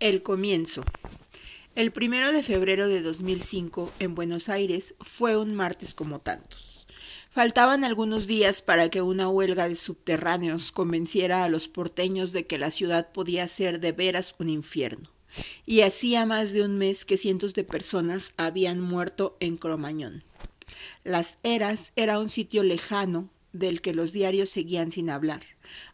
[0.00, 0.82] El comienzo.
[1.74, 6.86] El primero de febrero de 2005, en Buenos Aires, fue un martes como tantos.
[7.30, 12.56] Faltaban algunos días para que una huelga de subterráneos convenciera a los porteños de que
[12.56, 15.10] la ciudad podía ser de veras un infierno.
[15.66, 20.24] Y hacía más de un mes que cientos de personas habían muerto en Cromañón.
[21.04, 25.42] Las Eras era un sitio lejano del que los diarios seguían sin hablar,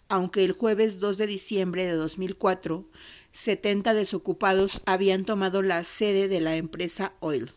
[0.08, 2.88] aunque el jueves 2 de diciembre de 2004
[3.36, 7.52] 70 desocupados habían tomado la sede de la empresa Oil,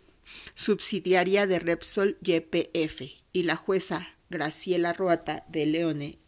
[0.54, 3.02] subsidiaria de Repsol YPF,
[3.32, 6.20] y la jueza Graciela Roata de Leone,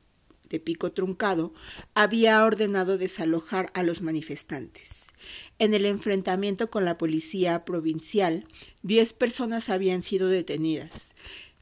[0.50, 1.54] de Pico Truncado,
[1.94, 5.08] había ordenado desalojar a los manifestantes.
[5.60, 8.48] En el enfrentamiento con la policía provincial,
[8.82, 11.14] diez personas habían sido detenidas,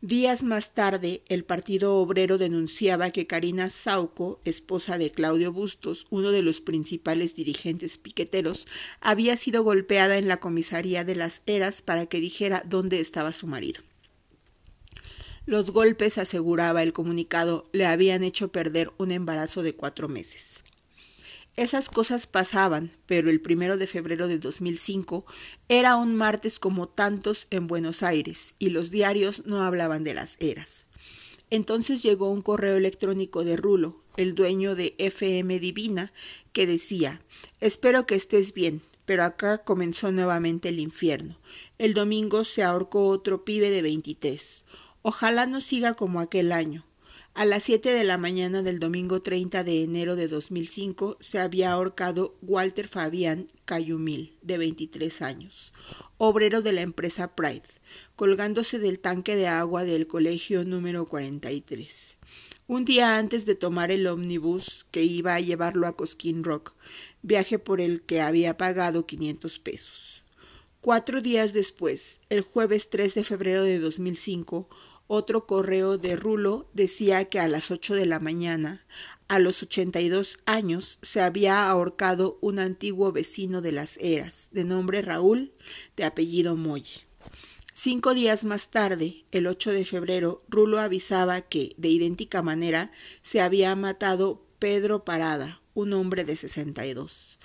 [0.01, 6.31] Días más tarde, el Partido Obrero denunciaba que Karina Sauco, esposa de Claudio Bustos, uno
[6.31, 8.65] de los principales dirigentes piqueteros,
[9.01, 13.45] había sido golpeada en la comisaría de las Eras para que dijera dónde estaba su
[13.45, 13.81] marido.
[15.45, 20.63] Los golpes, aseguraba el comunicado, le habían hecho perder un embarazo de cuatro meses.
[21.55, 25.25] Esas cosas pasaban, pero el primero de febrero de 2005
[25.67, 30.37] era un martes como tantos en Buenos Aires y los diarios no hablaban de las
[30.39, 30.85] eras.
[31.49, 36.13] Entonces llegó un correo electrónico de Rulo, el dueño de FM Divina,
[36.53, 37.21] que decía
[37.59, 41.35] Espero que estés bien, pero acá comenzó nuevamente el infierno.
[41.77, 44.63] El domingo se ahorcó otro pibe de veintitrés.
[45.01, 46.85] Ojalá no siga como aquel año.
[47.33, 51.71] A las siete de la mañana del domingo 30 de enero de 2005 se había
[51.71, 55.71] ahorcado Walter Fabián Cayumil, de 23 años,
[56.17, 57.63] obrero de la empresa Pride,
[58.15, 62.17] colgándose del tanque de agua del colegio número 43.
[62.67, 66.73] Un día antes de tomar el ómnibus que iba a llevarlo a Cosquín Rock,
[67.21, 70.23] viaje por el que había pagado 500 pesos.
[70.81, 74.69] Cuatro días después, el jueves 3 de febrero de 2005,
[75.09, 78.85] otro correo de Rulo decía que a las ocho de la mañana,
[79.27, 84.49] a los ochenta y dos años, se había ahorcado un antiguo vecino de las Eras,
[84.51, 85.51] de nombre Raúl,
[85.97, 87.07] de apellido Molle.
[87.73, 92.91] Cinco días más tarde, el 8 de febrero, Rulo avisaba que, de idéntica manera,
[93.23, 97.39] se había matado Pedro Parada, un hombre de sesenta y dos.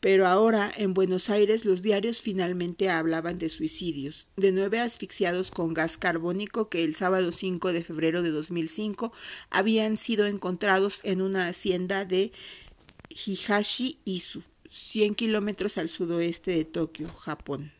[0.00, 5.74] Pero ahora en Buenos Aires los diarios finalmente hablaban de suicidios, de nueve asfixiados con
[5.74, 9.12] gas carbónico que el sábado 5 de febrero de 2005
[9.50, 12.32] habían sido encontrados en una hacienda de
[13.10, 17.72] Higashi-Izu, 100 kilómetros al sudoeste de Tokio, Japón.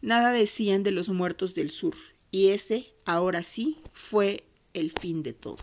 [0.00, 1.94] Nada decían de los muertos del sur,
[2.30, 4.44] y ese, ahora sí, fue
[4.74, 5.58] el fin de todo.